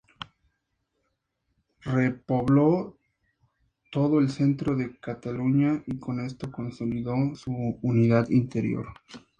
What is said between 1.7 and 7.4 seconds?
Repobló todo el centro de Cataluña y con esto consolidó